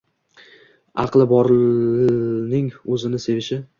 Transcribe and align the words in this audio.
Aqli 1.03 1.27
borning 1.33 2.73
o‘zini 2.97 3.21
sevishi 3.29 3.61